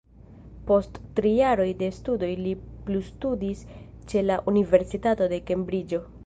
Post 0.69 0.95
tri 1.19 1.33
jaroj 1.39 1.67
de 1.81 1.89
studoj 1.97 2.29
li 2.39 2.53
plustudis 2.87 3.63
ĉe 4.13 4.25
la 4.31 4.39
Universitato 4.55 5.29
de 5.37 5.41
Kembriĝo. 5.53 6.03